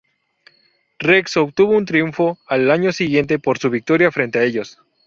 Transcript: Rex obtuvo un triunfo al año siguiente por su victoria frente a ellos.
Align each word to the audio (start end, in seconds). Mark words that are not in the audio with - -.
Rex 0.97 1.37
obtuvo 1.37 1.73
un 1.77 1.85
triunfo 1.85 2.39
al 2.47 2.71
año 2.71 2.91
siguiente 2.91 3.37
por 3.37 3.59
su 3.59 3.69
victoria 3.69 4.11
frente 4.11 4.39
a 4.39 4.43
ellos. 4.43 4.79